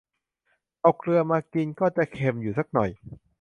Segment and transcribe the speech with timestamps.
[0.81, 2.89] เอาเกลือมากินก็จะเค็มอยู่สักหน่อย